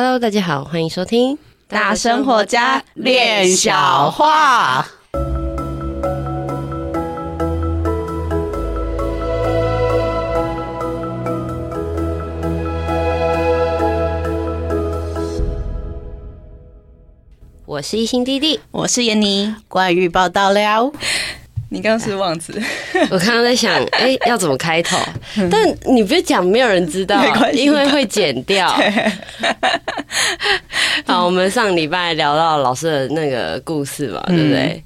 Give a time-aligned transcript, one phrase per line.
[0.00, 4.82] Hello，大家好，欢迎收听《大生活家练小话》。
[17.66, 19.52] 我是一心弟弟，我是闫妮。
[19.66, 20.92] 关于报道了。
[21.70, 22.58] 你刚刚是忘词，
[23.10, 24.96] 我刚刚在想， 哎、欸，要怎么开头？
[25.50, 27.22] 但你别讲，没有人知道，
[27.52, 28.68] 因为会剪掉。
[31.04, 34.82] 好，我们上礼拜聊到老师的那个故事嘛，对不对？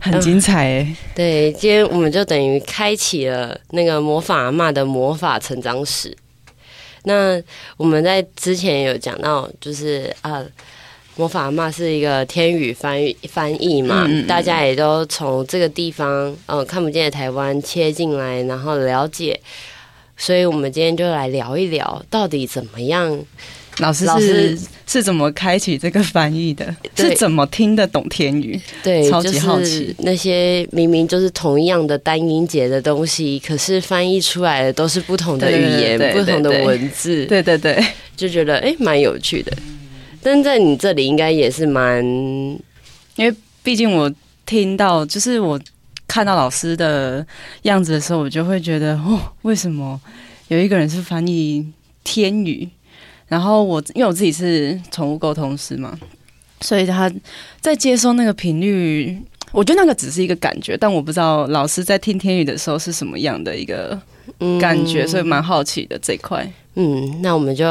[0.00, 0.96] 很精彩哎。
[1.14, 6.14] 对，今天我们就等于开启了那个魔法阿妈的魔法成长史。
[7.04, 7.40] 那
[7.76, 10.42] 我们在之前有讲到，就是啊。
[11.16, 19.38] 魔法阿妈是一个天语翻译翻译嘛，嗯，大家也都从这个地方，嗯、呃，看不见的台湾切进来，然后了解。
[20.16, 23.20] 所以我们今天就来聊一聊，到底怎么样？
[23.78, 26.74] 老师是老师是怎么开启这个翻译的？
[26.96, 28.60] 是怎么听得懂天语？
[28.84, 29.80] 对，超级好奇。
[29.80, 37.24] 就是、那些明明就是同一样的单音节的东西，可是翻译出来的都是不同的语言，不同的文字。
[37.26, 37.84] 对对对，
[38.16, 39.52] 就觉得哎，蛮、欸、有趣的。
[40.24, 44.10] 但在你这里应该也是蛮，因为毕竟我
[44.46, 45.60] 听到，就是我
[46.08, 47.24] 看到老师的
[47.64, 50.00] 样子的时候，我就会觉得哦，为什么
[50.48, 51.70] 有一个人是翻译
[52.02, 52.66] 天语？
[53.28, 55.98] 然后我因为我自己是宠物沟通师嘛，
[56.62, 57.12] 所以他
[57.60, 59.18] 在接收那个频率，
[59.52, 64.00] 我觉得那个只是一个感觉，但我不知道老师在听天语的时候是什么样的一个
[64.60, 66.50] 感觉，所以蛮好奇的这一块。
[66.76, 67.64] 嗯，那我们就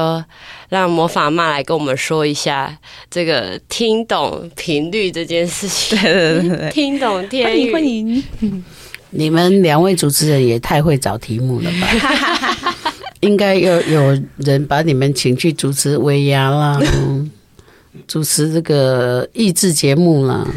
[0.70, 2.78] 让魔法阿嬷来跟我们说一下
[3.10, 5.98] 这个听懂频率这件事情。
[6.00, 7.74] 对对对对，听懂天语。
[7.74, 8.64] 欢迎欢迎。
[9.10, 12.74] 你们两位主持人也太会找题目了吧？
[13.20, 16.80] 应该有有人把你们请去主持尾牙啦，
[18.08, 20.48] 主持这个益智节目啦。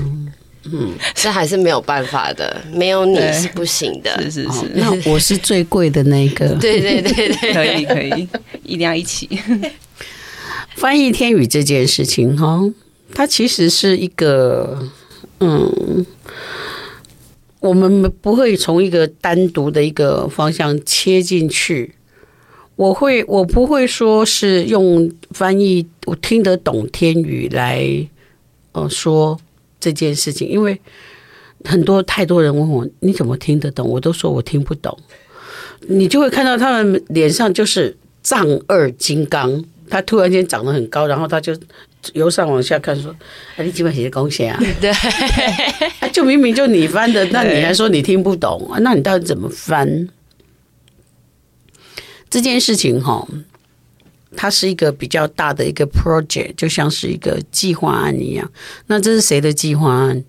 [0.72, 4.20] 嗯，这还是没有办法的，没有你是不行的。
[4.22, 6.48] 是是是，哦，那我是最贵的那个。
[6.60, 8.28] 对对对对，可以可以，
[8.62, 9.28] 一定要一起。
[10.76, 12.60] 翻译天语这件事情哈，
[13.14, 14.90] 它其实是一个，
[15.40, 16.04] 嗯，
[17.60, 21.94] 我们不会从一个单独的一个方向切进去。
[22.76, 28.06] 我会，我不会说是用翻译我听得懂天语来，
[28.72, 29.40] 呃，说。
[29.80, 30.80] 这件事情，因为
[31.64, 33.88] 很多太多人问我，你怎么听得懂？
[33.88, 34.96] 我都说我听不懂。
[35.88, 41.56] 你就会看到他们脸上就是丈二金刚，他突然间长得很高，然后他就
[42.14, 43.14] 由上往下看，说
[43.56, 44.92] ：“哎，你基本写贡献啊？” 对，
[46.12, 48.70] 就明明就你翻的，那你还说你听不懂？
[48.80, 50.08] 那你到底怎么翻？
[52.28, 53.26] 这件事情哈。
[54.34, 58.50] 它是一个比较大的一个 project，就像是一个计划案一样。
[58.88, 60.24] 那这是谁的计划案？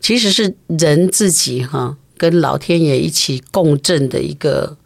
[0.00, 4.76] 其实是人自己哈，跟老天爷一起共振的一个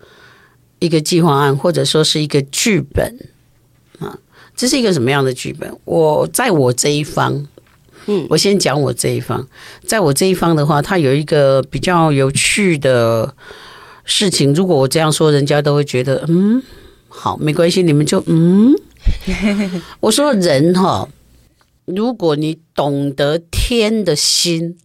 [0.78, 3.16] 一个计划案，或者说是一个剧本
[3.98, 4.18] 啊。
[4.56, 5.70] 这是一个什么样的剧本？
[5.84, 7.46] 我在我这一方，
[8.06, 9.46] 嗯，我先讲我这一方。
[9.84, 13.34] 在我这一方的话，它有一个比较有趣的
[14.04, 14.52] 事情。
[14.54, 16.62] 如果我这样说，人家都会觉得嗯。
[17.18, 18.74] 好，没关系，你们就嗯，
[20.00, 21.08] 我说人哈，
[21.86, 24.76] 如果你懂得天的心，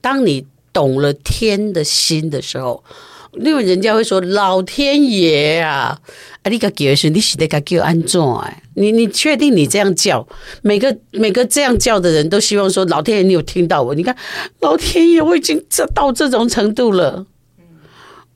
[0.00, 2.84] 当你懂了天的心的时候，
[3.32, 6.00] 因为人家会说老天爷啊，
[6.42, 8.62] 啊，你个叫是，你是得个叫安怎哎？
[8.74, 10.26] 你你确定你这样叫？
[10.62, 13.94] 每个每个这样叫的人都希望说老天爷，你有听到我？
[13.96, 14.16] 你看
[14.60, 17.26] 老天爷，我已经这到这种程度了。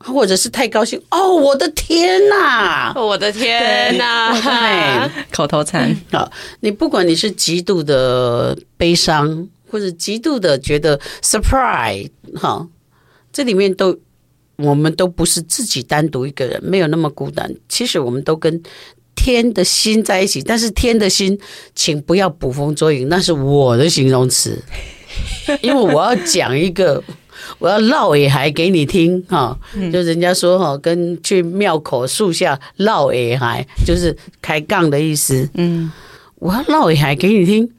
[0.06, 6.30] 或者是太高兴哦，我的天呐，我的天呐，对，口头禅啊！
[6.60, 12.66] 你不管你是极度的悲伤，或者极度的觉得 surprise，哈，
[13.32, 13.98] 这里面都
[14.56, 17.52] 我们都不是自己单独一个人，没有那么孤单。
[17.68, 18.62] 其实我们都跟
[19.16, 21.36] 天的心在一起，但是天的心，
[21.74, 24.56] 请不要捕风捉影，那是我的形容词，
[25.62, 27.02] 因为我要讲一个。
[27.58, 29.58] 我要唠也还给你听哈，
[29.92, 35.48] 就人家说哈，跟去庙口树下唠也还就是开杠的意思。
[35.54, 35.90] 嗯，
[36.36, 37.70] 我要唠也还给你听，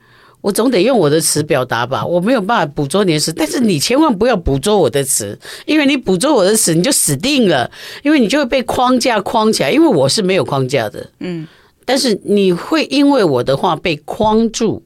[0.42, 7.70] 我总得用我的词表达吧，我没有办法捕捉你的词，但是你千万不要捕捉我的词，因为你捕捉我的词，你就死定了，
[8.04, 11.10] 因为你就会被框架框起来，因为我是没有框架的。
[11.20, 11.48] 嗯，
[11.86, 14.84] 但是你会因为我的话被框住。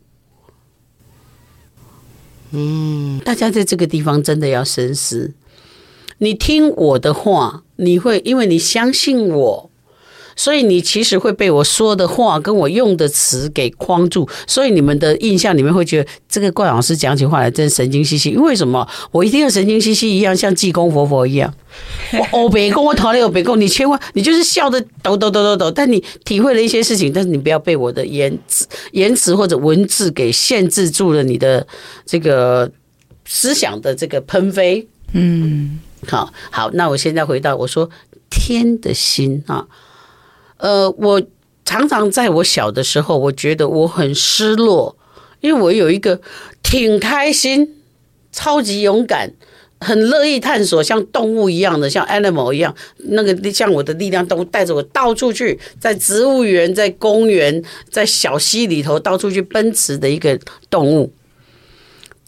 [2.52, 5.34] 嗯，大家在这个地方真的要深思。
[6.20, 9.71] 你听我的话，你会因为你相信我，
[10.36, 18.32] 所以你其实会被我说的话跟我用的词给框住，所以你们的印象里面会觉得这个怪老师讲起话来真神经兮兮。
[18.32, 18.88] 因为什么？
[19.12, 21.54] 我一定要神经兮兮一样，像济公活佛一样。
[22.14, 31.66] 我欧北共，我讨厌欧北共，你千万你就是笑的抖抖抖抖抖，但你体会了一些事情，但是你不要被我的言辞、言辞或者文字给限制住了你的
[32.06, 32.70] 这个
[33.26, 34.86] 思想的这个喷飞。
[35.14, 37.90] 嗯，好好，那我现在回到我说
[38.30, 39.66] 天的心啊。
[40.62, 41.22] 呃，我
[41.66, 44.96] 常常在我小的时候，我觉得我很失落，
[45.40, 46.22] 因为我有一个
[46.62, 47.82] 挺开心、
[48.32, 49.34] 超级勇敢、
[49.80, 61.12] 很乐意探索，像动物一样的，像 animal 一样，那个像我的力量动物带着我到处去，在植物园、在公园、在小溪里头到处去奔驰的一个动物。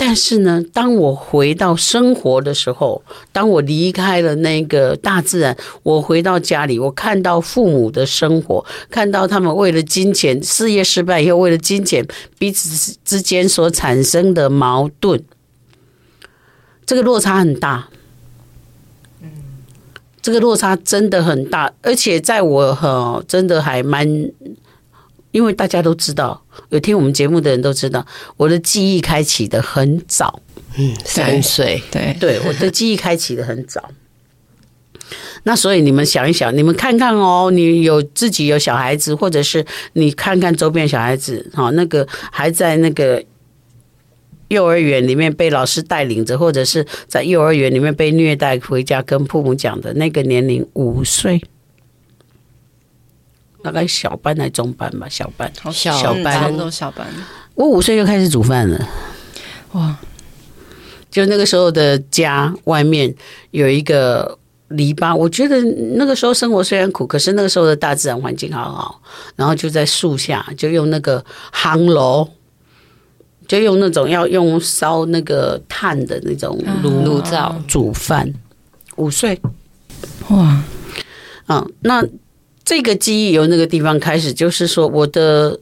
[0.05, 3.01] 但是呢，当我回到生活的时候，
[3.31, 12.05] 当我离开了那个大自然，我回到家里，我看到父母的生活，看到他们为了金钱，事业失败以后为了金钱，
[12.37, 15.23] 彼此之间所产生的矛盾，
[16.85, 17.87] 这个落差很大。
[19.21, 19.29] 嗯，
[20.21, 24.05] 这个落差真的很大，而且在我哈，真的还蛮。
[25.33, 28.05] 因为大家都知道，有听我们节目的人都知道，
[28.37, 30.41] 我的记忆开启的很早，
[30.77, 33.89] 嗯，三岁，对对，我的记忆开启的很早。
[35.45, 43.21] 那所以你们想一想，你们看看哦，你有自己有小孩子，或者是你看看周边小孩子，哈，那个还在那个
[44.49, 51.41] 幼儿园里面被老师带领着，或者是在幼儿园里面被虐待回家跟父母讲的那个年龄，五岁。
[53.63, 57.07] 大概小班还是中班吧，小班，小小班都小班。
[57.55, 58.89] 我五岁就开始煮饭了，
[59.71, 59.97] 哇！
[61.09, 63.15] 就那个时候的家外面
[63.51, 64.37] 有一个
[64.67, 65.61] 篱笆，我觉得
[65.95, 69.01] 那个时候生活虽然苦，可是那个时候的大自然环境好好。
[69.37, 71.23] 然后就在树下，就用那个
[71.53, 72.27] 夯炉，
[73.47, 78.33] 就用那种要用烧那个炭的那种炉炉灶煮饭。
[78.97, 79.39] 五岁，
[80.27, 80.61] 哇！
[81.47, 82.05] 嗯，那。
[82.65, 85.59] 这个记忆由那个地方开始，就是说我的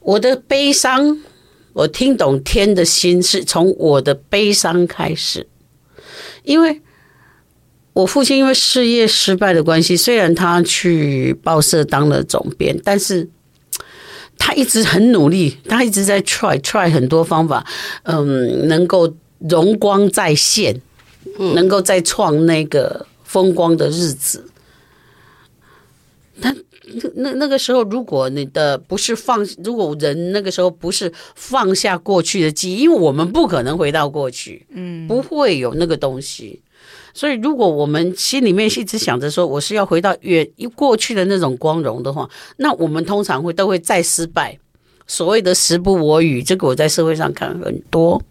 [0.00, 1.20] 我的悲伤，
[1.74, 5.46] 我听懂天的心是从我的悲伤开始，
[6.44, 6.80] 因为
[7.92, 13.28] 我父亲因为事业失败的关系，虽然他去报社当了总编，但是
[14.38, 17.66] 他一直很努力，他一直在 try try 很多方法，
[18.04, 20.80] 嗯，能够荣光再现，
[21.54, 24.46] 能够再创那个风光的日子。
[26.40, 26.54] 他
[26.94, 36.60] 那那那个时候，如果你的不是放，如果人那个时候不是放下过去的记忆，因为我们不可能回到过去，嗯，不会有那个东西。
[37.12, 44.58] 所以，如果我们心里面一直想着说我是要回到远过去的那种光荣的话，那我们通常会都会再失败。
[45.06, 48.22] 所谓的时不我与，这个我在社会上看很多。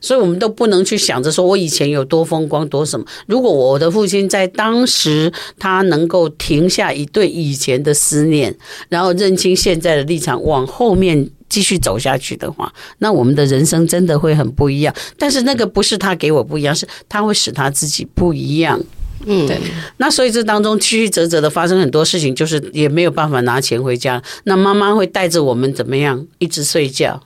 [0.00, 3.06] 所以，我们都不能去想着说，我以前有多风光，多什么。
[3.26, 8.56] 如果我的父亲在当时，他能够停下一对以前的思念，
[8.88, 14.94] 然后认清现在的立场，往后面继续走下去的话，那我们的人生真的会很不一样。
[15.18, 18.80] 但是，那个不是他给我不一样，是他会使他自己不一样。
[19.24, 19.58] 嗯，对。
[19.96, 24.22] 那所以这当中曲曲折折的发生很多事情，就是也没有办法拿钱回家。
[24.44, 27.22] 那妈妈会带着我们怎么样，一直睡觉。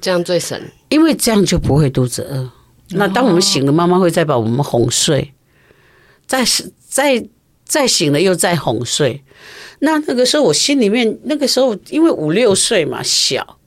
[0.00, 2.50] 这样最省，因为这样就不会肚子饿。
[2.90, 5.32] 那当我们醒了，妈妈会再把我们哄睡，
[6.26, 6.42] 再
[6.88, 7.26] 再
[7.64, 9.22] 再醒了又再哄睡。
[9.80, 13.58] 那那个时候我心里面，那个时候因为五六岁嘛，小，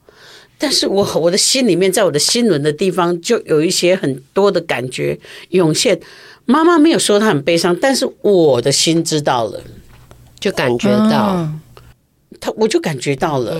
[0.58, 5.18] 但是我我的心里面，在我的心轮的地方，就有一些很多的感觉
[5.50, 6.00] 涌现。
[6.44, 9.62] 妈妈没有说她很悲伤，但是我的心知道了，
[10.40, 11.48] 就感觉到。
[12.42, 13.56] 他我就感觉到了，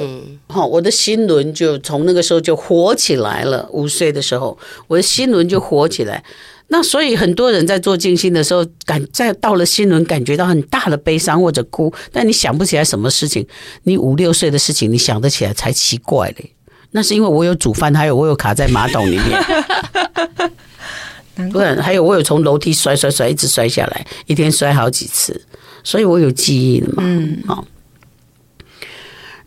[0.48, 3.64] 好，我的心轮就从那个时候就活起来了。
[3.70, 4.58] 五岁的时候，
[4.88, 6.24] 我的心轮就活起来。
[6.66, 13.46] 那所以很多人在做静心的时候，感在到了心轮，感觉到很大的悲伤或者哭，但你想不起来什么事情。
[13.84, 16.50] 你五六岁的事情，你想得起来才奇怪嘞。
[16.90, 19.16] 那是因为我有煮饭，还有我有卡在马桶里
[21.36, 25.40] 面， 不然还有我有从楼梯摔摔摔一直摔下来，一天摔好几次，
[25.84, 27.04] 所以我有记忆的嘛。
[27.06, 27.64] 嗯，好。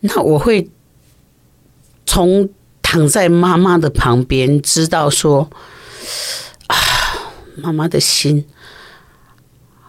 [0.06, 0.70] 那我会
[2.04, 2.48] 从
[2.82, 5.50] 躺在妈妈的旁边，知道说
[6.68, 6.76] 啊，
[7.56, 8.46] 妈妈的心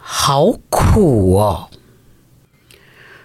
[0.02, 1.70] 好苦哦。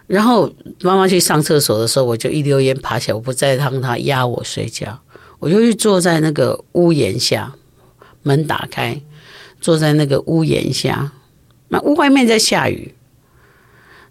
[0.07, 5.01] 然后妈妈去上厕所的时候，我就一溜烟爬起来，我不再让她压我睡觉，
[5.39, 7.55] 我就去坐在那个屋檐下，
[8.23, 9.01] 门打开，
[9.61, 11.13] 坐在那个屋檐下。
[11.69, 12.95] 那屋外面在下雨，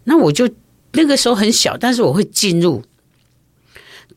[0.02, 0.50] 那我就
[0.92, 2.82] 那个时候很小，但是我会进入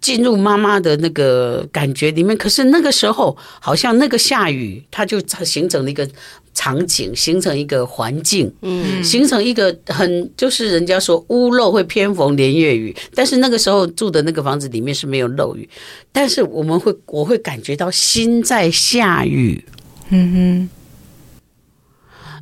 [0.02, 2.38] 进入妈妈的那个感觉里面。
[2.38, 6.08] 可是那个时候，好像那个下雨，它就形成了一个
[6.54, 15.68] 场景，形成一个环境，嗯，形成一个很就是人家说屋漏会偏逢连夜雨，但是那个时候住的那个房子里面是没有漏雨，
[16.12, 19.64] 但是我们会我会感觉到心在下雨，
[20.10, 20.70] 嗯哼。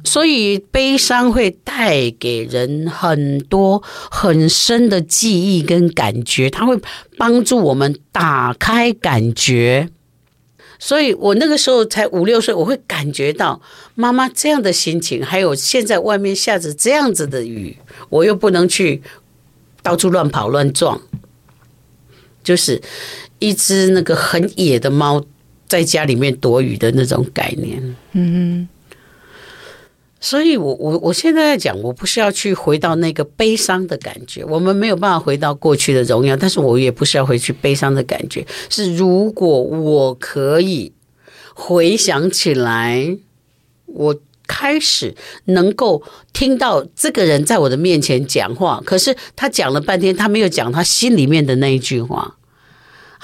[0.06, 3.82] 所以悲伤会带给人很多
[4.12, 6.78] 很深的记忆跟感觉，它会
[7.18, 9.90] 帮助我们打开感觉。
[10.78, 13.62] 所以我那个时候才五六岁，我会感觉到
[13.96, 17.78] 妈妈这样的心情，还有现在外面下着这样子的雨，
[18.10, 19.02] 我又不能去
[19.82, 21.02] 到处乱跑乱撞，
[22.44, 22.82] 就是
[23.40, 25.24] 一只那个很野的猫
[25.70, 27.96] 在家里面躲雨的那种概念。
[28.12, 28.68] 嗯。
[30.24, 38.48] 所以我，我我现在在讲，我不是要去回到那个悲伤的感觉，我们没有办法回到过去的荣耀，但是我也不是要回去悲伤的感觉。
[38.70, 40.94] 是如果我可以
[41.53, 43.18] 回想起来，
[43.86, 44.15] 我
[44.48, 45.13] 开始
[45.46, 46.01] 能够
[46.32, 52.38] 听到这个人在我的面前讲话，可是他讲了半天，他没有讲他心里面的那一句话。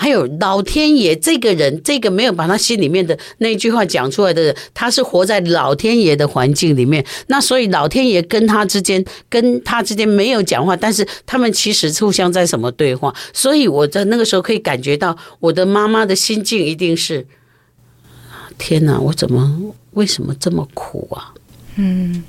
[0.01, 7.05] 还有老天爷这个人，这个没有把他心里面的那句话讲出来的人，他是活在老天爷的环境里面。
[7.27, 13.13] 那所以老天爷跟他之间，跟他之间没有讲话，但是他们其实互相在什么对话。
[13.33, 17.27] 所以我在那个时候可以感觉到我的妈妈的心境一定是：
[18.57, 21.33] 天哪，我怎么为什么这么苦啊？
[21.75, 22.23] 嗯。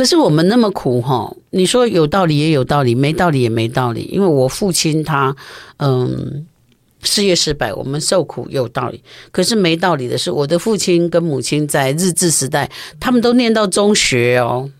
[0.00, 4.08] 可是我们那么苦哈，你说有道理也有道理，没道理也没道理。
[4.10, 5.36] 因为我父亲他
[5.76, 6.46] 嗯
[7.02, 9.02] 事业失败，我们受苦有道理。
[9.30, 14.70] 可是没道理的是，我的父亲跟母亲在日治时代，他们都念到中学哦，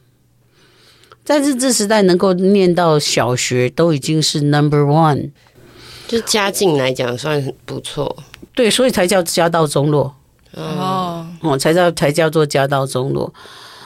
[1.23, 5.33] 在日治时代能够念到小学都已经是 number one，
[6.09, 8.17] 就家境来讲算很不错。
[8.55, 10.15] 对，所以才叫家道中落
[10.55, 13.35] 哦，哦，才叫才叫做家道中落，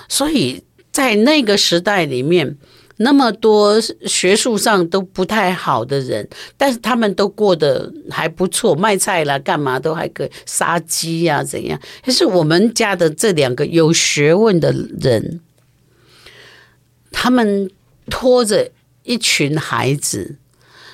[0.08, 0.62] 所以。
[0.94, 2.56] 在那个时代里面，
[2.98, 11.76] 那么多学术上都不太好的人，但是他们都过得还不错，卖菜啦，干嘛都还可以杀鸡呀，怎样？
[12.04, 15.40] 可是我们家的这两个有学问的人，
[17.10, 17.68] 他们
[18.08, 18.70] 拖着
[19.02, 20.36] 一群孩子，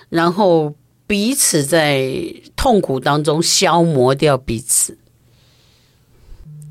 [0.09, 0.75] 然后
[1.07, 2.11] 彼此在
[2.57, 4.97] 痛苦当中消磨掉彼此。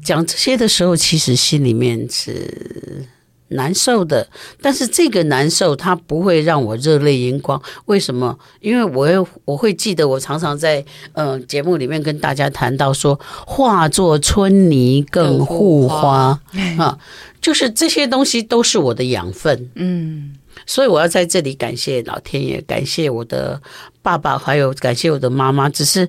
[0.03, 3.05] 讲这些的时候，其实心里面是。
[3.49, 4.27] 难受的，
[4.61, 7.61] 但是这个难受它不会让我热泪盈眶。
[7.85, 8.37] 为什么？
[8.59, 16.39] 因为我我会记得，我常常在嗯、呃、节目里面跟大家谈到说，化作春泥更护花
[16.77, 16.97] 啊，
[17.41, 19.69] 就是这些东西都是我的养分。
[19.75, 23.61] 嗯，所以我要在这里感谢老天爷，感谢我的
[24.01, 25.67] 爸爸，还有感谢我的妈妈。
[25.69, 26.07] 只是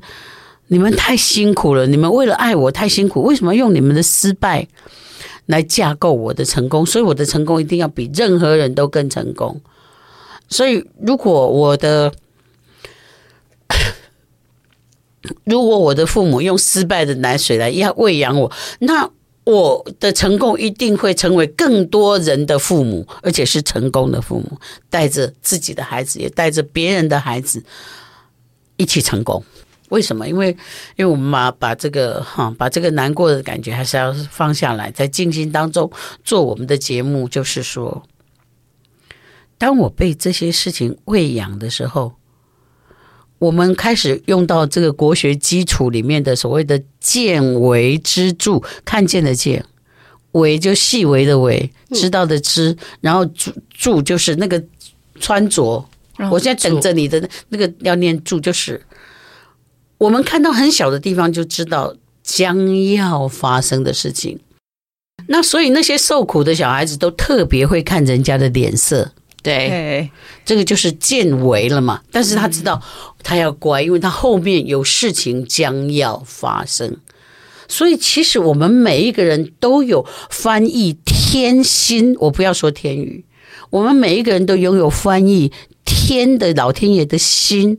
[0.68, 4.68] 你们太辛苦了，你们为了爱我太辛苦，为什么用你们的失败？
[5.50, 9.60] 来架构我的成功，所以我的成功一定要比任何人都更成功。
[10.48, 12.12] 所以，如果我的
[15.44, 19.10] 如果我的父母用失败的奶水来要喂养我，那
[19.44, 27.62] 我的成功一定会成为更多人的父母，而且是成功的父母，带着自己的孩子，也带着别人的孩子
[28.76, 29.44] 一起成功。
[29.90, 30.26] 为什么？
[30.26, 30.48] 因为，
[30.96, 35.90] 因为我们把把这个哈，把这个难过的感觉还是要放下来，在静心当中
[36.24, 37.28] 做我们的节目。
[37.28, 38.04] 就是说，
[39.58, 42.14] 当我被这些事情喂养的时候，
[43.40, 49.64] 我们开始用到这个国学基础里面的所谓的见为知著，看见的见，
[50.32, 54.62] 为就细微的为，知道的知，然后住住就是那个
[55.18, 55.84] 穿着。
[56.30, 58.80] 我现在等着你的那个要念住，就是。
[60.00, 64.40] 我们看到很小的地方，就知道将要发生的事情。
[65.26, 70.10] 那所以那些受苦的小孩子都特别会看人家的脸色，对，
[70.46, 72.00] 这个就是见为了嘛。
[72.10, 72.80] 但是他知道
[73.22, 76.96] 他要乖，因为他后面有事情将要发生。
[77.68, 83.26] 所以其实我们每一个人都有翻译天心，我不要说天语，
[83.68, 85.52] 我们每一个人都拥有翻译
[85.84, 87.78] 天的老天爷的心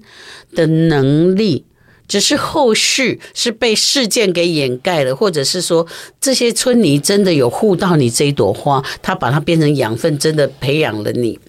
[0.54, 1.66] 的能力。
[2.12, 5.88] 只是后续是被事件给掩盖了，或者是说
[6.20, 11.40] 这些春泥真的有护到你这一朵花，它把它变成养分，真的培养了你。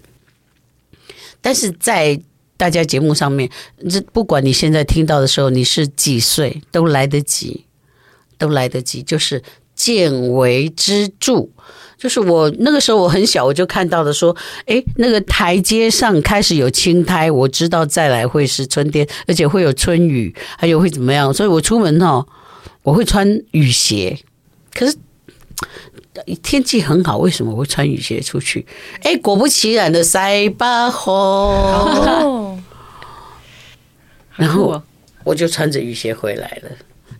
[1.40, 2.20] 但是在
[2.56, 3.50] 大家节目上面，
[3.90, 7.64] 这不管你现在听到的时候你是几岁，都来得及，
[8.38, 9.42] 都来得及，就是
[9.74, 11.48] 见微知著。
[12.02, 21.32] 就是我那个时候我很小，我就看到了说，哎，那个台阶上开始有青苔，我知道再来会是春天，而且会有春雨，还有会怎么样？
[21.32, 22.26] 所以我出门哦，
[22.82, 24.18] 我会穿雨鞋。
[24.74, 24.96] 可是
[26.42, 28.66] 天气很好，为什么我会穿雨鞋出去？
[29.04, 32.60] 哎，果不其然的塞巴河，哦、
[34.34, 34.82] 然后
[35.22, 36.70] 我就穿着雨鞋回来了。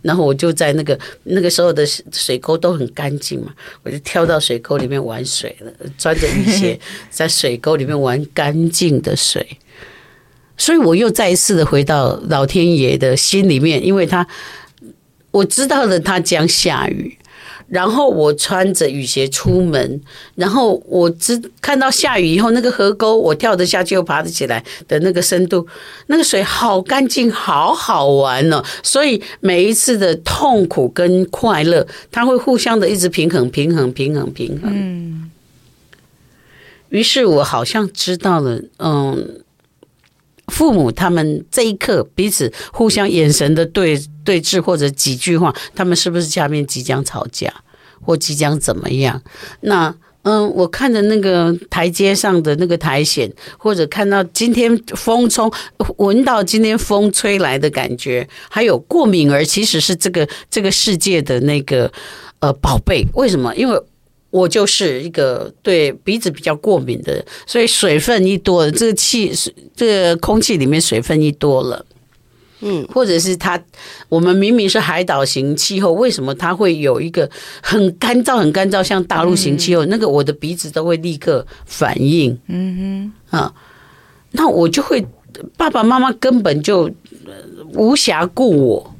[0.03, 6.79] 然后我就在那个那个时候的水沟都很干净嘛，我就跳到水沟里面玩水了，穿着雨鞋
[7.09, 9.57] 在水沟里面玩干净的水，
[10.55, 14.27] 所以我又再一次的回到老天爷的心里面，因为他
[15.31, 17.17] 我知道了他将下雨。
[17.73, 19.99] 然后我穿着雨鞋出门，
[20.35, 25.65] 然后我只看到下雨以后那个河沟，我跳得下去又爬得起来的那个深度，
[26.05, 28.63] 那个水好干净，好好玩哦。
[28.83, 34.71] 所以每一次的痛苦跟快乐，它会互相的一直平衡、平衡、平衡、平衡。
[34.71, 35.31] 嗯。
[36.89, 39.41] 于是我好像知道了，嗯，
[40.47, 44.01] 父母他们这一刻彼此互相眼神的对。
[44.25, 47.53] 对峙或者几句话，他们是不是下面即将吵架
[47.99, 49.21] 或即将怎么样？
[49.59, 55.51] 那嗯，我看着那个台阶上的那个苔藓，或者看到今天风冲，
[55.97, 61.91] 闻到今天风吹来的感觉，还有过敏儿其实是这个这个世界的那个
[62.39, 63.05] 呃宝贝。
[63.15, 63.53] 为什么？
[63.57, 63.77] 因为
[64.33, 69.31] 我就是一个对鼻子比较过敏的人，所以水分一多，这个气
[69.75, 71.85] 这个空气里面水分一多了。
[72.61, 73.61] 嗯，或者是它，
[74.09, 77.29] 我们明明是海岛型气候，为什么它会有一个
[77.61, 79.85] 很干燥、很干燥，像大陆型气候？
[79.85, 82.35] 那个我的鼻子都会立刻反应。
[82.47, 83.53] 嗯哼，啊，
[84.31, 85.05] 那我就会，
[85.55, 86.89] 爸爸妈妈根本就
[87.73, 88.92] 无暇顾我，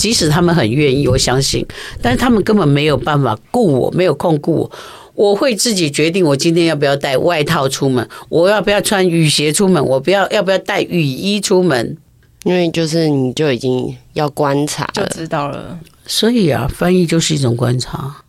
[0.00, 1.66] 即使他们很愿意，我相信，
[2.00, 4.72] 但是他们根本没有办法顾我，没有空顾我。
[5.14, 11.98] 我会自己决定，我今天要不要带外套出门，我要不要穿雨鞋出门，我不要要不要带雨衣出门。
[12.44, 15.78] 因为就是你就已经要观察，就知道了。
[16.06, 18.24] 所以啊，翻译就是一种观察。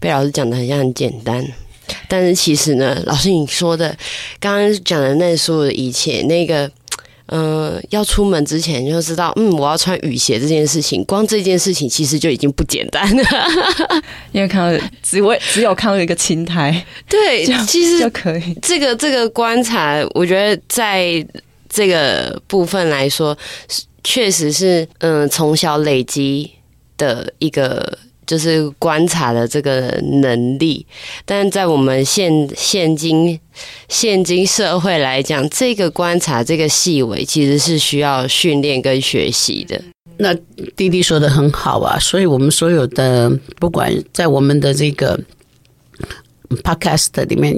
[0.00, 1.46] 被老师讲的很像很简单，
[2.08, 3.96] 但是其实呢，老师你说的
[4.40, 6.68] 刚刚讲的那所有的一切，那个
[7.32, 13.24] 嗯、呃，要出门之前就知道，嗯，我要穿雨鞋这件事情，光这件事情其实就已经不简单了。
[14.32, 18.56] 因为看到只为只有看到一个青苔，对，其实就可以。
[18.60, 21.26] 这个这个观察，我觉得在。
[21.74, 23.34] 这个部分来说，
[24.04, 26.50] 确实是嗯，从小累积
[26.98, 27.98] 的一个
[28.32, 30.86] 就是观察的这个能力。
[31.26, 33.38] 但在我们现现今
[33.90, 39.78] 现今社会来讲，这个观察这个细微，其实是需要训练跟学习的。
[40.16, 40.34] 那
[40.74, 45.20] 弟弟说的很好啊，所以我们所有的不管在我们的这个
[46.62, 47.54] podcast 里面。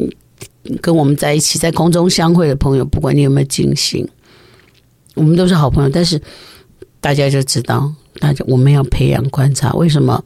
[0.81, 4.09] 跟我们在一起在空中相会的朋友，不管你有没有惊醒，
[5.13, 5.91] 我们都是好朋友。
[5.91, 6.19] 但是
[7.03, 9.73] 大家就知道，大家我们要培养观察。
[9.73, 10.23] 为什么？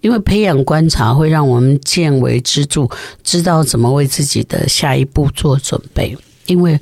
[0.00, 2.88] 因为培养观察会让我们见微知著，
[3.22, 6.16] 知道怎么为自己的下一步做准备。
[6.46, 6.78] 因为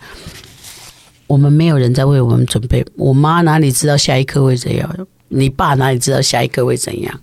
[1.26, 2.84] 我们没有人在为我们准备。
[2.96, 5.06] 我妈哪里知道下一刻会怎样？
[5.28, 7.20] 你爸哪里知道下一刻会怎样？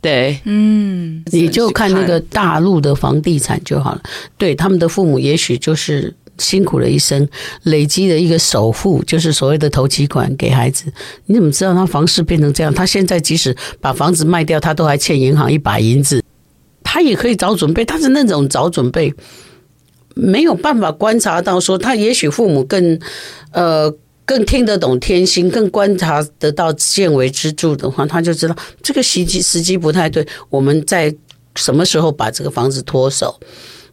[0.00, 4.02] 对，嗯，你就看那个大陆的房地产就好了。
[4.36, 7.28] 对，他们的父母也许就是辛苦了一生，
[7.64, 10.92] 累积了一个首付，就是所谓的头期款给孩子。
[11.26, 12.72] 你怎么知道他房市变成这样？
[12.72, 16.22] 他现在即使把房子卖掉，他都还欠银行一把银子。
[16.82, 19.12] 他也可以早准备，但是那种早准备，
[20.14, 22.98] 没有办法观察到说他也许父母更
[23.52, 23.94] 呃。
[24.28, 30.28] 更听得懂天心，更观察得到见微知著的话，他就知道这个时机时机不太对。
[30.50, 31.16] 我们在
[31.54, 33.40] 什么时候把这个房子脱手，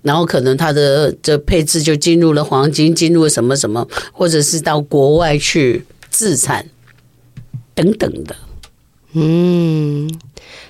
[0.05, 6.63] 然后可能他的这配置就进入了黄金，进入了什么什么，或者是到国外去自产
[7.73, 8.35] 等等的。
[9.13, 10.07] 嗯，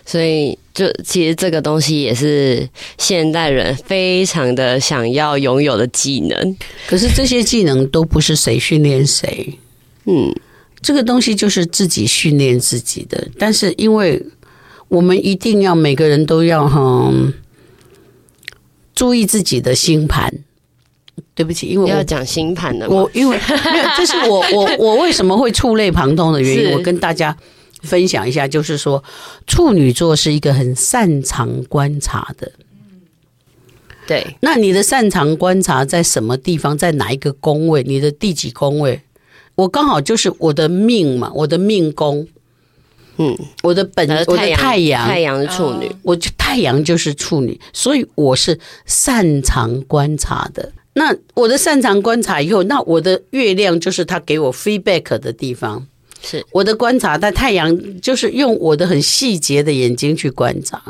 [0.06, 6.56] 所以就其实这个东西也是现代人非常的想要拥有的技能。
[6.88, 9.60] 可是这些技能都不是谁训练谁，
[10.06, 10.34] 嗯，
[10.80, 13.28] 这个东西就是自己训练自己的。
[13.38, 14.24] 但是因为
[14.88, 17.12] 我们一定要每个人都要哈
[18.96, 20.34] 注意自己的星盘。
[21.36, 27.38] 对不起，因为我要讲星盘的，我因为没有，这是我我我为什么会触类旁通的原因，我跟大家。
[27.82, 29.04] 分享一下，就是说，
[29.46, 32.52] 处女座是一个很擅长观察的。
[34.08, 36.76] 对，那你的擅长观察在什么地方？
[36.76, 37.84] 在哪一个宫位？
[37.84, 39.00] 你的第几宫位？
[39.54, 42.28] 我刚好就是我的命嘛，我的命宫。
[43.17, 50.71] 嗯，我的本我的太阳太阳是处女，我就太阳就是处女，所以我是擅长观察的。
[50.93, 55.86] 那我的擅长观察以后，那我的月亮就是他给我 feedback 的地方，
[56.21, 57.17] 是我的观察。
[57.17, 60.82] 但太阳就是用我的很细节的眼睛去观察，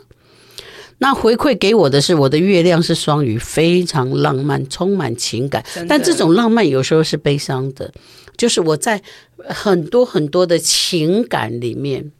[1.00, 5.66] 那回馈给我的是我的月亮是双鱼，非常浪漫，充满情感。
[5.88, 7.92] 但这种浪漫有时候是悲伤的，
[8.38, 9.02] 就是我在
[9.38, 12.12] 很多很多的情感里面。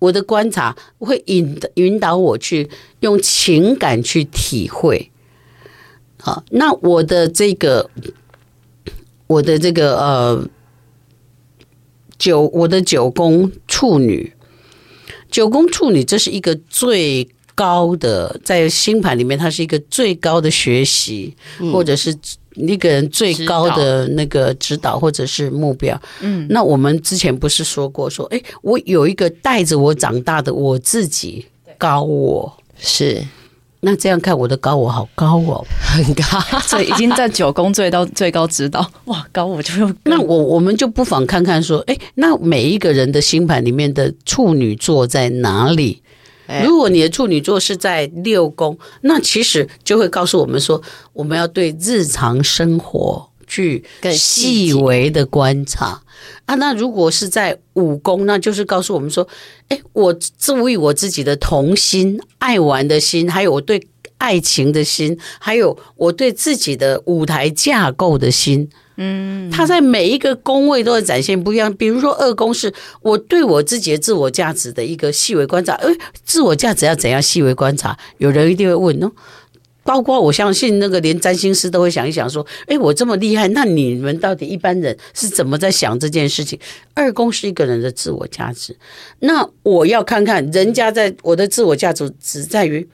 [0.00, 2.68] 我的观察会引引导我去
[3.00, 5.10] 用情感去体会，
[6.20, 7.88] 好，那我的这个，
[9.26, 10.48] 我的这个呃
[12.18, 14.34] 九，我的九宫处女，
[15.30, 21.34] 九宫处女，这是一个最高的，在星盘里面，它是一个最高的学习，
[21.72, 22.14] 或者是。
[22.54, 31.44] 一个人最高的那个指导或者是目标，嗯，那我们之前不是说过说，哎，我有一个带着我长大的我自己
[31.76, 32.52] 高我。
[32.76, 33.22] 是，
[33.80, 36.22] 那这样看我的高我好高哦，很高，
[36.66, 39.94] 所以已经在九宫最到最高指导， 哇，高我就用。
[40.04, 46.00] 那我我们就不妨看看说，哎，那每一个人的星盘里面的处女座在哪里？
[46.64, 56.02] 如果你的处女座是在六宫，那其实就会告诉我们说，我们要对日常生活去细微的观察
[56.44, 56.54] 啊。
[56.56, 59.26] 那如果是在五宫，那就是告诉我们说，
[59.68, 63.86] 哎，我注意我自己的童心、爱玩的心，还有我对
[64.18, 68.68] 爱情的心，还有我对自己的舞台架构的心。
[68.96, 71.72] 嗯，他在每一个宫位都会展现不一样。
[71.74, 75.74] 比如说二宫是我对我自己的自我价值的一个细微观察。
[75.74, 77.98] 诶，自我价值要怎样细微观察？
[78.18, 79.10] 有人一定会问哦。
[79.82, 86.58] 包括我相信那个连占星师都会想一想说：诶，我这么厉害，那你们到底一般人是怎么在想这件事情？
[86.94, 88.74] 二宫是一个人的自我价值，
[89.18, 92.88] 那我要看看人家在我的自我价值只在于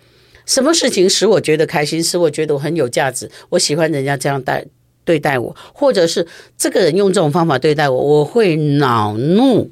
[0.46, 4.66] 什么事情使我觉得开心，使我觉得我很有价值，我喜欢人家这样带。
[5.10, 6.24] 对待我，或者是
[6.56, 9.68] 这个人用这种方法对待我，我会恼怒。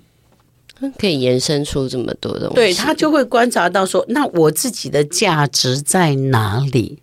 [0.96, 6.98] 可以延伸出这么多东西，对，他就会观察到说，那我自己的价值在哪里？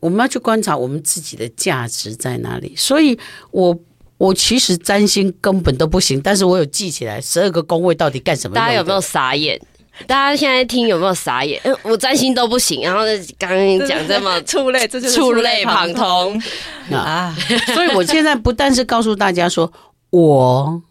[0.00, 2.74] 我们要去观察我们自己的价值在哪里。
[2.76, 3.18] 所以
[3.50, 3.78] 我，我
[4.18, 8.54] 我其实占星根本都不行，但是我有记起来十二个宫位到底干什么。
[8.54, 9.60] 大家有没有傻眼？
[10.06, 11.60] 大家现在听有没有傻眼？
[11.82, 13.00] 我占星都不行，然后
[13.38, 16.40] 刚刚讲这么 触类，这就是触类旁通
[16.92, 17.34] 啊！
[17.74, 19.72] 所以我现在不但是告诉大家说，
[20.10, 20.82] 我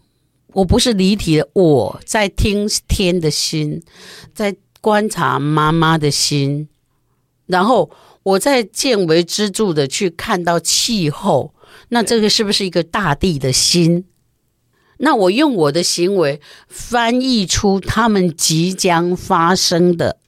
[0.52, 3.82] 我不是离题的，我在听天的心，
[4.34, 6.68] 在观察妈妈的心，
[7.46, 7.90] 然后
[8.22, 11.54] 我在见微知著的去看到气候，
[11.90, 14.04] 那这个是不是一个大地的心？
[14.98, 20.18] 那我用我的行为翻译出他们即将发生的。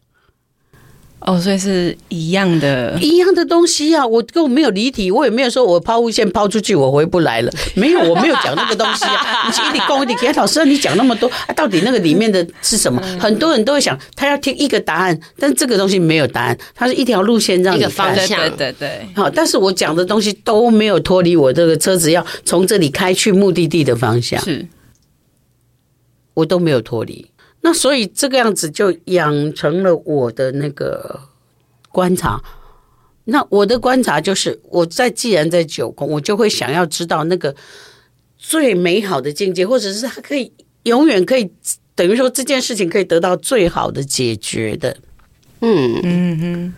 [1.21, 4.07] 哦，所以是一样的，一样的东西啊！
[4.07, 9.43] 我根本没有离题，我也没有说我抛物线抛出去我回不来了，没有，我没有讲那个东西啊！
[9.51, 13.03] 你一点讲一点，给老师，你讲那么多，到底那个里面的是什么？
[13.19, 19.09] 很多人都会想，他要听一个答案，但这个东西没有答案，它是一条路线让你一个方向，对对对。
[19.17, 24.67] 好，但是我讲的东西都没有脱离我这个车子要从这里开去目的地的方向，是，
[26.35, 27.27] 我都没有脱离。
[27.61, 31.21] 那所以这个样子就养成了我的那个
[31.91, 32.43] 观察。
[33.25, 37.55] 那我的观察就是，我在既然在九宫，我就会想要知道那个
[38.39, 40.53] 最美好的境界，或者是它可以
[40.85, 41.51] 永远可以
[41.95, 44.97] 等于说这件事情可以得到最好的解决的。
[45.61, 46.75] 嗯嗯哼。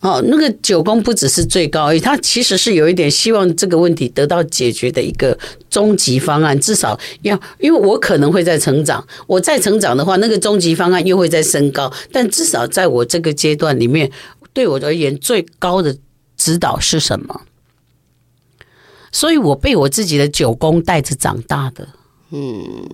[0.00, 5.36] 哦，那个九宫不只是最高而已，它其实是有一点希望这个问题得到解决的一个
[5.68, 6.58] 终极方案。
[6.60, 11.92] 至少要，因为我可能会在成长，我再成长的话，那个终极方案又会再升高。
[12.12, 14.08] 但至少在我这个阶段里面，
[14.52, 15.96] 对我而言最高的
[16.36, 17.40] 指导是什么？
[19.10, 21.88] 所以我被我自己的九宫带着长大的。
[22.30, 22.88] 嗯。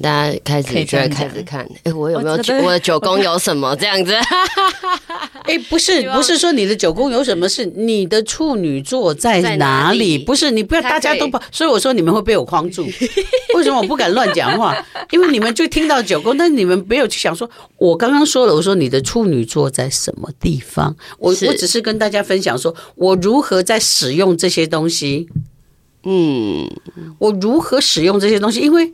[0.00, 4.14] 大家开始就会开始看，哎，我有没有我的九宫有什么 这样子？
[5.44, 10.16] 哎，不是，不是说你的九宫有什么，是你的处女座在哪里？
[10.16, 12.86] 不是，你不要大家都把，所以我说你们会被我框住。
[13.54, 14.74] 为什么我不敢乱讲话？
[15.10, 20.96] 因为你们就听到九宫，但是你们没有去想说，我刚刚说了，我说你的处女座在什么地方？
[21.18, 25.28] 我我只是跟大家分享说，我如何在使用这些东西。
[26.04, 26.68] 嗯，
[27.18, 28.60] 我如何使用这些东西？
[28.60, 28.90] 因为。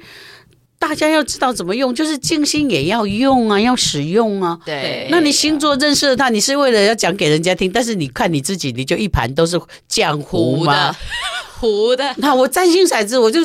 [0.79, 4.59] 大家要知道怎么用，就是静心也要用啊，要使用啊。
[4.65, 9.61] 对，那你星座认识了他，你是为了要讲给人家听，但是你看你自己，你就一盘都是
[9.91, 10.95] 浆糊吗？
[11.59, 12.15] 糊的。
[12.19, 13.41] 那我占星骰子，我就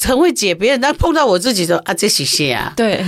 [0.00, 2.72] 很会解别人，但碰到我自己说啊，这是谁啊？
[2.76, 3.04] 对，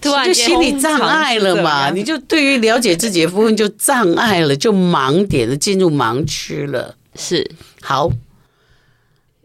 [0.00, 6.94] 突 然就心理障碍了嘛，你就对于了解自己的部分就障碍了，就盲点了，进入盲区了。
[7.16, 7.50] 是
[7.82, 8.08] 好，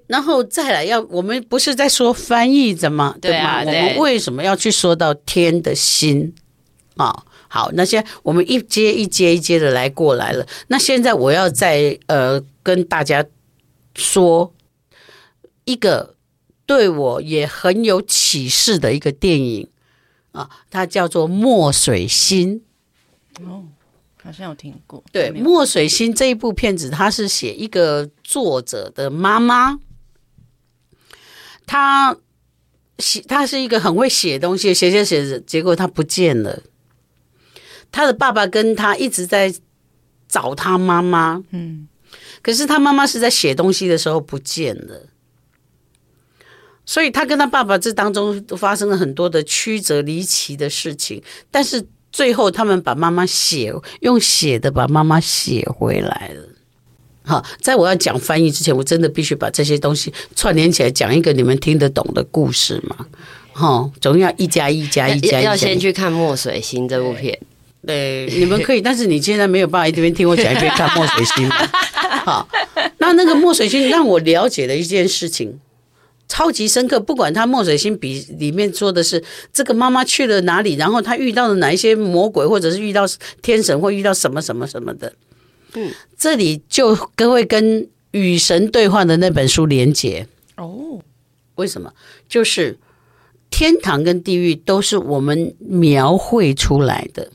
[0.08, 3.60] 然后再来要，我们不是在说翻译怎么对吗？
[3.60, 6.34] 我们为什么要去说到天的心
[6.96, 7.24] 啊？
[7.50, 10.46] 好，那现在我们一阶一阶一阶的来过来了。
[10.68, 13.26] 那现在我要再呃跟大家
[13.96, 14.54] 说
[15.64, 16.16] 一个
[16.66, 19.70] 对我也很有启示的一个电影
[20.34, 22.62] 啊，它叫做《墨水心》。
[23.50, 23.64] 哦，
[24.22, 25.02] 好像有听过。
[25.12, 29.80] 对，《墨水心》这一部片子，它是写一个作者的妈妈，
[31.68, 32.18] 他
[32.98, 36.64] 写，他是一个很会写东西，写写写，结果他不见了。
[37.92, 39.54] 他的爸爸跟他一直在
[40.28, 41.88] 找他妈妈，嗯，
[42.42, 45.08] 可是他妈妈是在写东西的时候不见了，
[46.86, 56.57] 所以他跟他爸爸这当中发生了很多的曲折离奇的事情，但是最后他们把妈妈写用写的把妈妈写回来了。
[57.28, 63.06] 好，在我要讲翻译之前，我真的必须把这些东西串联起来，讲一个你们听得懂的故事嘛？
[63.52, 67.38] 哈，总要一加一加一加一，要先去看《墨水星》这部片。
[67.86, 71.50] 对，你们可以，但是你现在没有办法一边听我讲一边看墨水心。
[72.24, 72.48] 好，
[73.00, 75.60] 那那个墨水星让我了解了一件事情，
[76.30, 77.00] 超级深刻。
[77.00, 83.06] 不管他墨水星笔里面说的是这个妈妈去了哪里，然后他遇到了哪一些魔鬼，或者是遇到
[83.42, 85.12] 天神，或遇到什么什么什么的。
[85.78, 90.28] 嗯，这里就跟会跟与神对话的那本书连接。
[90.56, 91.00] 哦，
[91.56, 91.94] 为什么？
[92.28, 92.80] 就是
[93.52, 97.32] 天堂跟地狱都是我们描绘出来的。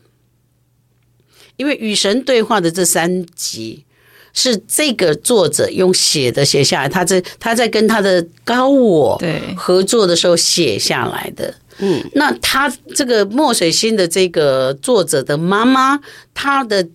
[1.57, 3.85] 因为与神对话的这三集
[4.33, 9.22] 是这个作者用写的写下来，他在他在跟他的高我
[9.57, 11.55] 合作的时候写下来的。
[11.78, 16.00] 嗯，那他这个墨水心的这个作者的妈妈，
[16.35, 16.88] 她的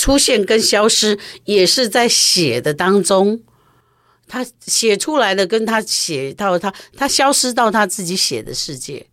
[0.00, 3.42] 出现跟消失也是在写的当中，
[4.26, 9.08] 他写出来的跟他写到他他消失到他自己写的世界，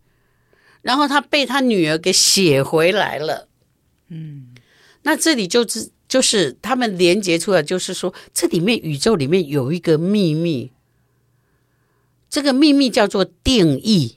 [0.80, 3.48] 然后他被他女儿给写回来了。
[4.08, 4.54] 嗯。
[5.02, 10.72] 那这里就是就是他们连接出来，就是说这里面宇宙里面有一个秘密，
[12.30, 14.16] 这个秘密叫做定义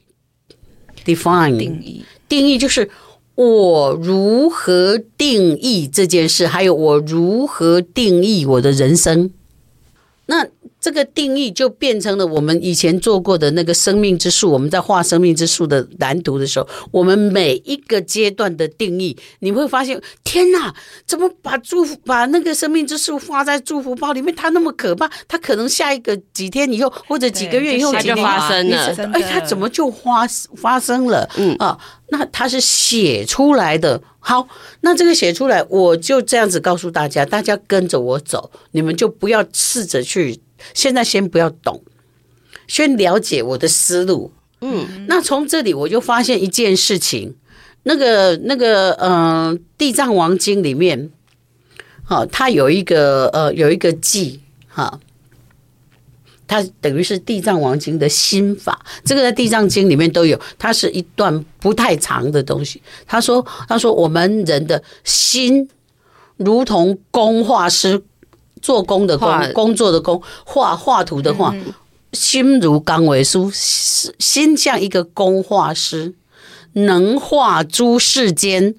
[1.04, 2.90] ，define 定义，定义就是
[3.36, 9.32] 我如何定义这件事，还有我如何定义我的人生。
[10.26, 10.48] 那
[10.82, 14.52] 这个定义就变成了我们以前做过的那个生命之树。
[14.52, 20.74] 我们在画生命之树的蓝图的时候，我们每一个阶段的定义，你会发现，天哪，
[21.06, 24.36] 怎么把祝福把那个生命之树画在祝福包里面？
[24.36, 28.88] 它那么可怕，它可能下一个几天以后或者几个月以后它就发生了。
[29.14, 31.30] 哎，它怎么就发发生了？
[31.38, 31.78] 嗯啊，
[32.10, 34.02] 那它是写出来的。
[34.20, 34.48] 好，
[34.82, 40.40] 那这个写出来，我就这样子告诉大家，大家跟着我走，你们就不要试着去。
[40.74, 41.82] 现在先不要懂，
[42.68, 44.32] 先了解我的思路。
[44.62, 47.36] 嗯，那从这里我就发现一件事情，
[47.84, 51.10] 那个那个嗯，呃《地藏王经》里面，
[52.04, 55.00] 好，它有一个呃有一个记哈，
[56.48, 58.86] 它等于是《地藏王经》的心法。
[59.04, 62.80] 这个在《地藏经》里面都有，它是一段不太长的东西。
[63.08, 65.68] 他说他说我们人的心
[66.38, 68.04] 如同工画师。
[68.62, 71.56] 做工的工，工作的工，画画图的画，
[72.14, 76.14] 心如钢为书，心像一个工画师，
[76.74, 78.76] 能画诸世间。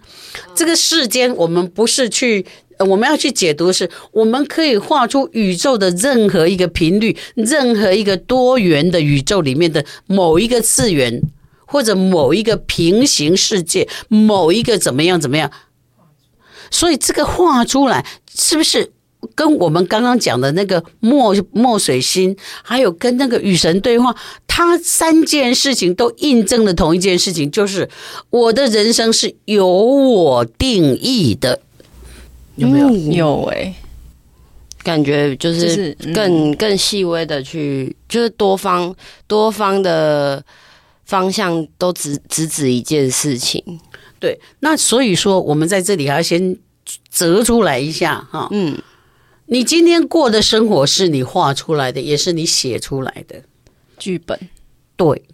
[0.54, 2.46] 这个世间，我们不是去，
[2.78, 11.22] 我们要去解读的是，我们可以画出宇宙的任何一个频率，任何一个多元的宇宙里面的某一个次元，
[11.66, 15.50] 或者某一个平行世界，某一个怎么样怎么样。
[16.70, 18.92] 所以这个画出来，是不是？
[19.34, 24.14] 跟我们刚刚讲的那个墨墨水心，还有跟那个与神对话，
[24.46, 27.88] 他三件事情都印证了同一件事情，就是
[28.30, 31.60] 我的人生是由我定义的。
[32.56, 32.88] 有没有？
[32.88, 33.74] 嗯、有哎、欸，
[34.82, 38.94] 感觉就是更更细微的去，就是多方
[39.26, 40.44] 多方的
[41.04, 43.62] 方向都只只指一件事情。
[44.18, 46.56] 对，那所以说我们在这里还要先
[47.10, 48.76] 折出来一下哈，嗯。
[49.52, 53.42] 你今天过的生活是你画出来的，也是你写出来的
[53.98, 54.48] 剧本。
[54.96, 55.24] 对，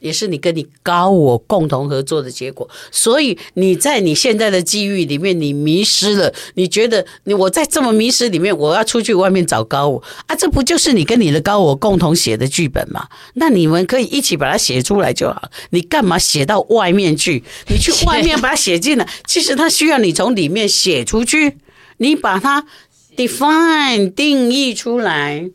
[0.00, 2.66] 也是你跟你高我共同合作的结果。
[2.90, 10.34] 所以你在你现在的机遇里面，你迷失了，你觉得你我在这么迷失里面，我要出去外面找高我啊？
[10.34, 13.06] 这不就是你跟你的高我共同写的剧本吗？
[13.34, 15.50] 那你们可以一起把它写出来就好。
[15.68, 17.44] 你干嘛写到外面去？
[17.68, 21.58] 你去外面把它写进来，其实它需要你从里面写出去。
[21.98, 22.66] 你把它
[23.16, 25.50] define 定义出来。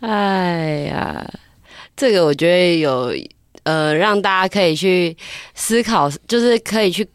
[0.00, 1.28] 哎呀。
[1.96, 3.14] 这个我觉得有
[3.62, 5.16] 呃，让大家可以去
[5.54, 7.06] 思考，就是可以去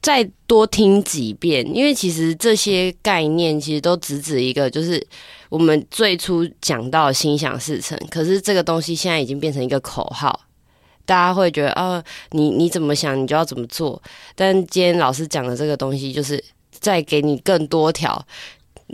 [0.00, 5.06] 再多听几遍，因为其实这些概念其实都只指一个，就是
[5.50, 7.98] 我们最初讲到心想事成。
[8.10, 10.40] 可是这个东西现在已经变成一个口号，
[11.04, 14.02] 大家会觉得哦，你你怎么想，你就要怎么做。
[14.34, 18.26] 但今天老师讲的这个东西，就是再给你更多条。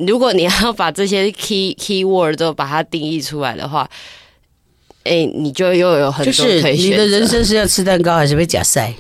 [0.07, 3.89] 如果你要把这些 key key word 都把它定义出来的话。
[5.03, 6.83] 哎、欸，你就又有很多可以选择。
[6.83, 8.93] 你的人生是要吃蛋糕还是被假赛？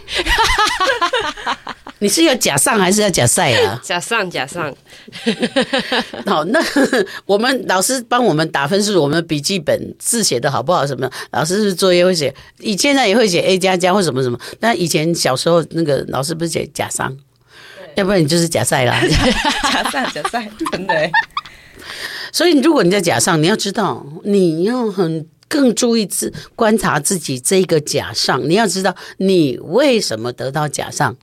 [1.98, 3.78] 你是要假上还是要假赛啊？
[3.84, 4.74] 假上假上。
[6.24, 6.58] 好，那
[7.26, 10.86] 我们老师帮我们打分数，我们笔记本字写的好不好？
[10.86, 11.08] 什么？
[11.32, 14.40] 老师是作业会写，以前呢也会写 A 加加或什么什么。
[14.58, 17.14] 但以前小时候那个老师不是写假上，
[18.00, 19.00] 要不然你就是假赛啦。
[19.72, 21.10] 假赛假赛，真的。
[22.32, 25.28] 所以如果你在假上，你要知道你要很。
[25.50, 31.16] 更注意自观察自己这个假上，你要知道你为什么得到假上，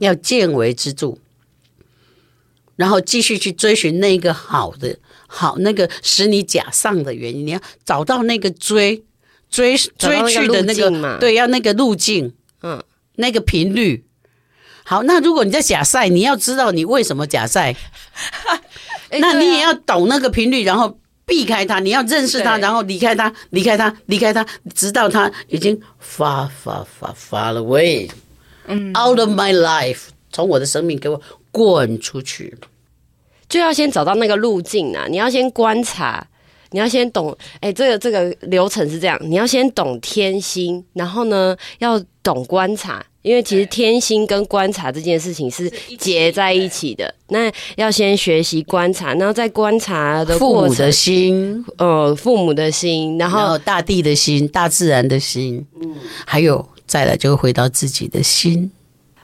[0.00, 1.18] 要见微知著，
[2.74, 9.04] 然后继续去追寻那个好的好那个使你假上的原因，你要找到那个追
[9.48, 12.82] 追追去的那个对，要那个路径，嗯，
[13.14, 14.04] 那个频率。
[14.84, 17.74] 好，那如果你在假赛，你要知道你为什么假赛，
[19.20, 20.98] 那你也要懂那个频率，然后。
[21.24, 28.10] 避开他，你要认识他，然后离开他，离开他，离开他，直到他已经 far far far far away，
[28.66, 31.18] 嗯，out of my life，从我的生命给我
[31.52, 32.58] 滚出去，
[33.48, 35.06] 就要先找到那个路径啊！
[35.08, 36.26] 你要先观察，
[36.72, 43.04] 你要先懂，哎，这个这个流程是这样，你要先懂天心，然后呢，要懂观察。
[43.22, 55.94] 因为其实天心跟观察这件事情是结在一起的，那要先学习观察，然后在观察的过程，父母的心，呃，父母的心，然后，然后大地的心，大自然的心，嗯，
[56.26, 58.68] 还有再来就会回到自己的心。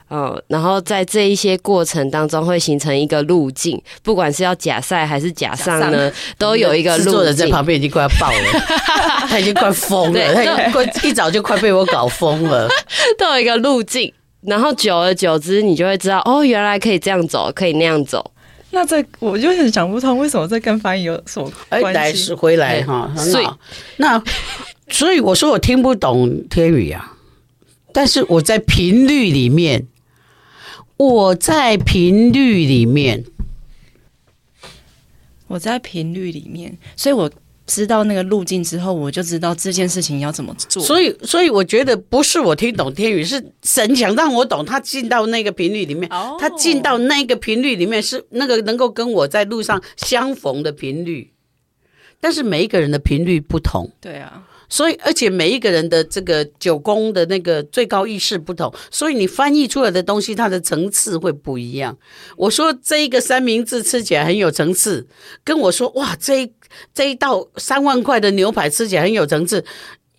[0.09, 7.11] 哦，然后在这一些过程当中会形成一个路径，不管是要假赛还是假上呢，都有一个路径。
[7.11, 8.59] 作者在旁边已经快要爆了，
[9.29, 12.67] 他已经快疯了，他已经快一早就快被我搞疯了。
[13.19, 18.31] 都有一个路径，然后久而久之，你就会知道哦，原来可以这样走，可以那样走。
[18.71, 21.85] 那这我就很想不通，为什么这跟翻译有什么关系？
[21.87, 23.47] 哎，来是回来哈，所以。
[23.97, 24.19] 那
[24.89, 27.13] 所以我说我听不懂天语啊，
[27.93, 29.85] 但是我在频率里面。
[30.99, 33.23] 我在频率里面，
[35.47, 37.31] 我在频率里面，所以我
[37.65, 40.83] 知道那个路径之后，我就知道这件事情要怎么做。
[40.83, 44.65] 所以，所以我觉得不是我听懂天宇，是神想让我懂。
[44.65, 51.31] 他进到那个频率里面，他进到那个频率里面是那个能够跟我在路上相逢的频率。
[52.19, 54.48] 但是每一个人的频率不同，对啊。
[54.69, 61.97] 所以，而且每一个人的这个九宫的那个最高意识不同，所以你翻译出来的东西，它的层次会不一样。
[62.37, 65.07] 我说这一个三明治吃起来很有层次，
[65.43, 66.51] 跟我说哇，这
[66.93, 69.65] 这一道三万块的牛排吃起来很有层次，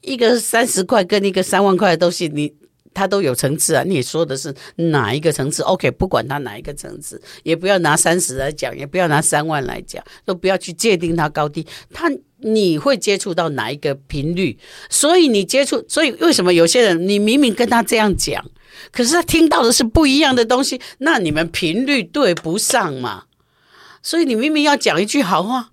[0.03, 2.60] 一个三十块跟一个三万块的东西，你。
[2.93, 3.83] 它都有层次啊！
[3.87, 11.67] 你说的是哪一个层次？OK，不管它哪一个层次，也不要拿三十来讲，也不要拿三万来讲，都不要去界定它高低。
[11.93, 14.59] 它你会接触到哪一个频率？
[14.89, 18.45] 所以你接触，所以为什么有些人你明明跟他这样讲，
[18.91, 20.81] 可是他听到的是不一样的东西？
[20.99, 23.25] 那你们频率对不上嘛？
[24.03, 25.71] 所以你明明要讲一句好话，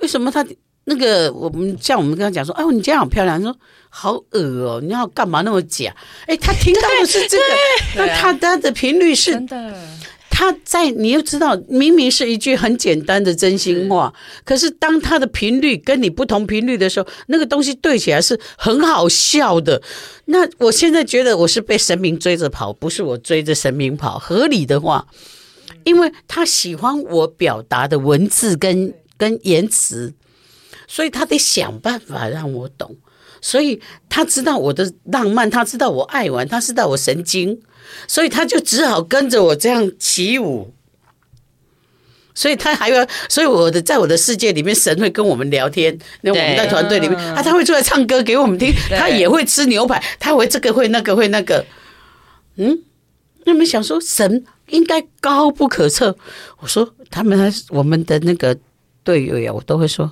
[0.00, 0.46] 为什么他？
[0.86, 3.40] 那个，我们像我们跟他讲说，哎，你这样好漂亮。
[3.40, 3.56] 说
[3.96, 5.94] 好恶哦，你要干嘛那么假？
[6.26, 7.44] 哎，他听到的是这个，
[7.94, 9.72] 那他他的频率是真的。
[10.28, 14.12] 他在你又知道，明明是一句很简单的真心话，
[14.44, 19.80] 可是当他的频率跟你不同频率的时候，那个东西对起来是很好笑的。
[20.24, 24.18] 那我现在觉得我是被神明追着跑，不是我追着神明跑。
[24.18, 25.06] 合理的话，
[25.84, 30.14] 因为他喜欢我表达的文字跟跟言辞。
[30.86, 32.94] 所以他得想办法让我懂，
[33.44, 33.78] 所以
[34.08, 37.60] 他知道我的浪漫，他知道我爱玩，他知道我神经，
[38.08, 40.72] 所以他就只好跟着我这样起舞。
[42.34, 45.96] 所以他还要，所以我的在我的世界里面，神会跟我们聊天。
[46.22, 51.62] 那我们在团队里面，啊，他会出来唱歌给我们听，他也会吃牛排，他会这个会那个会那个。
[52.56, 52.78] 嗯，
[53.44, 56.16] 那么想说神应该高不可测。
[56.60, 58.56] 我说他们我们的那个
[59.02, 60.10] 队友呀，我都会说，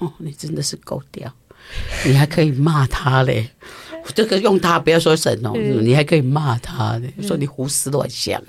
[0.00, 1.32] 哦，你真的是够屌，
[2.04, 3.48] 你还可以骂他嘞。
[4.14, 8.46] 这个用他不要说神哦，你还可以骂他嘞，说你胡思乱想啊。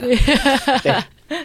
[0.81, 0.93] 对。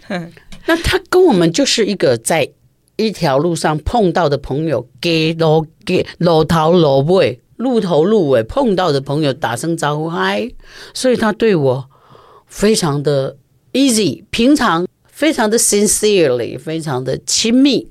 [0.66, 2.48] 那他跟我们就是一个在
[2.96, 10.50] 一条路上碰到的朋友，给路给路头路尾，路头路尾碰到的朋友打声招呼嗨，
[10.94, 11.88] 所以他对我
[12.46, 13.36] 非常的
[13.72, 17.88] easy，平常非常的 sincerely，非常的亲密。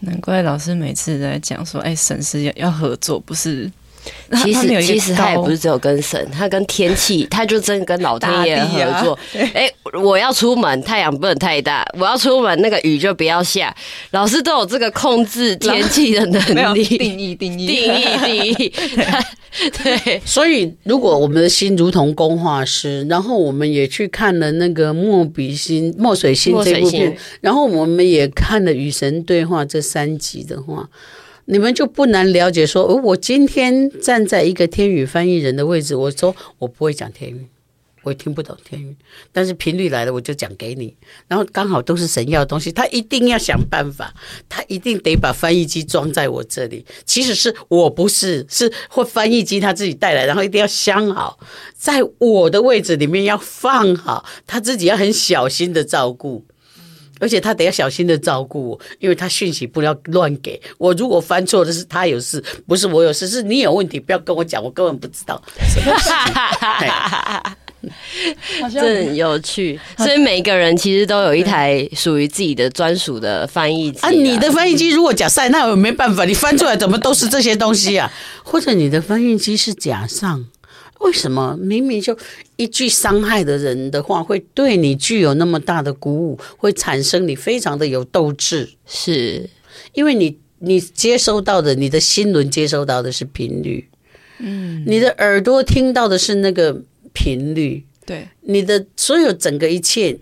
[0.00, 3.70] 难怪老师每次在讲说，哎，省市要要合作，不是。
[4.42, 9.18] 其实其实他也不是只有跟神，他跟天气，他就真跟老天爷合作。
[9.32, 13.74] 哎、啊欸，我要出门，太阳不能太大；我要出门，那个雨就不要下。
[14.10, 16.84] 老师都有这个控制天气的能力。
[16.84, 18.72] 定义 定义定义定 义。
[19.82, 30.88] 对，所以如果我们的心如同工画师，然后我们也去看了那个墨笔心、墨水心这部片，然后我们也看了《与神对话》这三集的话。
[31.50, 37.46] 你们就不难了解说，我今天站在一个天语翻译人的位置，我说我不会讲天语，
[38.02, 38.94] 我听不懂天语，
[39.32, 40.94] 但是频率来了我就讲给你，
[41.26, 44.12] 然后刚好都是神要的东西，他一定要想办法，
[44.46, 46.84] 他一定得把翻译机装在我这里。
[47.06, 51.38] 其实是我不是，是或翻译机他自己带来，然后一定要镶好，
[51.74, 56.44] 在我的位置里面要放好，他自己要很小心的照顾。
[57.18, 60.92] 而且他得要小心的照顾我，因为他讯息不要乱给我。
[60.94, 65.40] 如果翻错的是他有事，不是我有事，是你有问题，不要跟我讲，我根本不知道。
[68.72, 74.10] 这很有趣，所以每个人其实都有一台属于自己的专属的翻译机啊。
[74.10, 78.10] 你的翻译机如果假赛，那我没办法，你翻出来怎么都是这些东西啊？
[78.42, 80.44] 或者你的翻译机是假上？
[80.98, 82.16] 为什么明明就
[82.56, 88.68] 一句伤害的人的话，会对你具有那么大的鼓舞，会产生你非常的有斗志？
[88.84, 89.48] 是
[89.92, 93.88] 因为你你接收到的，你的心轮接收到的是频率，
[94.38, 96.82] 嗯，你的耳朵听到的是那个
[97.12, 100.18] 频率，对，你的所有整个一切，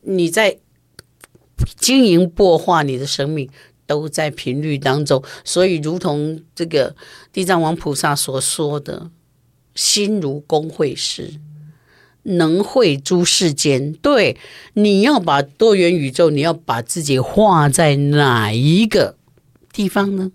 [0.00, 0.56] 你在
[1.78, 3.48] 经营破化你的生命，
[3.86, 5.22] 都在频率当中。
[5.44, 6.96] 所以，如同这个
[7.30, 9.10] 地藏王菩萨所说的。
[9.74, 11.34] 心如工会师，
[12.22, 13.92] 能会诸世间。
[13.92, 14.36] 对，
[14.74, 19.16] 你要把多元宇宙，你要把自己画在哪一个
[19.72, 20.30] 地方呢？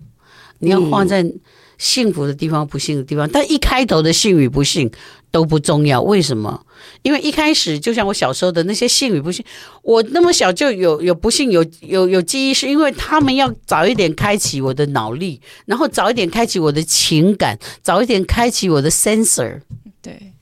[0.60, 1.34] 你要画在
[1.78, 3.30] 幸福的地方，不幸的地方。
[3.30, 4.92] 但一开头的幸与不幸
[5.32, 6.02] 都不重要。
[6.02, 6.66] 为什么？
[7.02, 9.44] 因为一开始，就像我小时候的那些幸与不幸，
[9.82, 19.60] 我那么小就有有不幸，有有有记忆，是因为他们要早一点开启我的脑力，然后早一点开启我的情感，早一点开启我的 sensor。
[20.02, 20.34] 对，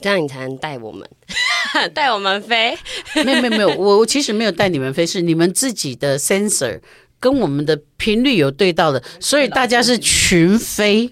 [0.00, 1.08] 这样你才能带我们，
[1.92, 2.76] 带我们飞。
[3.24, 6.80] 没有没有没有，我我其实没有带你们飞，是你们自己的 sensor
[7.18, 11.10] 跟我们的频率有对到的，所以大家是群飞，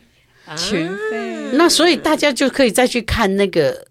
[0.57, 1.34] 群飞。
[1.57, 3.87] 那所以大家就可以再去看那个。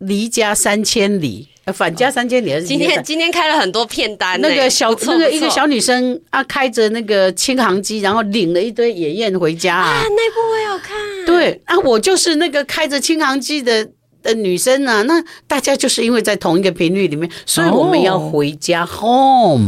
[0.00, 2.52] 离家三千里，返家三千里。
[2.52, 9.92] 哦、今天今天开了很多片单，那个小那个一个小女生啊，开着那个轻航机，然后领了一堆野雁回家啊。
[9.92, 10.94] 啊那部我有看。
[11.24, 13.88] 对啊，我就是那个开着轻航机的
[14.22, 15.00] 的女生啊。
[15.04, 18.86] 那大家就是因为在同一个频率里面，所以我们要回家。
[19.00, 19.58] 哦、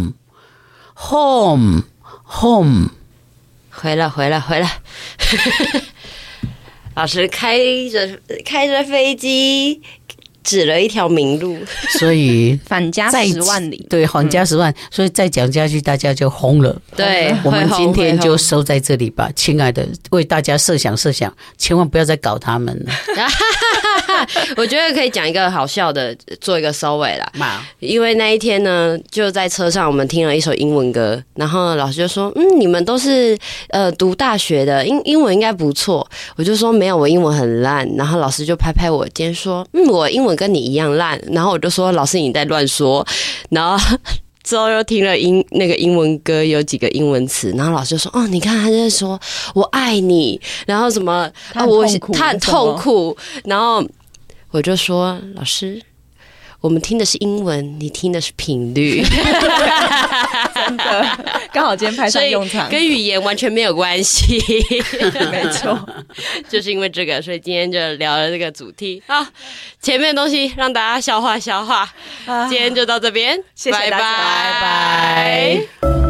[0.94, 2.90] home，home，home，
[3.70, 4.82] 回来，回来，回来。
[6.98, 7.56] 老师开
[7.88, 9.80] 着开着飞机。
[10.44, 11.58] 指了一条明路，
[11.98, 16.74] 所以 返家十万里，对，返家十万，所以再讲下去，大家就轰了。
[16.96, 22.92] 对，我们今天就收在这里吧，亲爱的，为大家设想设想，千万不要再搞他们了。
[24.56, 27.32] 我觉得可以讲一个好笑的，做一个收尾啦。
[27.80, 33.36] 因为那一天呢，就在车上，我们听了一首英文歌，然后老师就说：“嗯，你们都是
[33.68, 43.06] 呃读大学的，英英文应该不错。”我就说：“没有，我英文很烂。”然后老师就拍拍我肩说：“嗯，我英文跟你一样烂。”然后我就说：“老师你在乱说。”
[43.50, 43.96] 然后
[44.42, 49.18] 之后又听了英那个英文歌，有几个英文词，然后老师就说：“哦，你看他在说
[49.54, 53.84] 我爱你，然后什么啊，我他很痛苦，然后。”
[54.50, 55.82] 我就说，老师，
[56.60, 59.02] 我们听的是英文，你听的是频率，
[60.54, 61.18] 真的，
[61.52, 64.38] 刚好今天派上用场，跟语言完全没有关系，
[65.30, 65.78] 没错，
[66.48, 69.02] 就是因为这个，所以今天就聊了这个主题。
[69.06, 69.30] 啊，
[69.80, 71.88] 前面的东西让大家消化消化，
[72.48, 75.66] 今天就到这边，谢谢大家，拜拜。
[75.80, 76.07] 拜拜。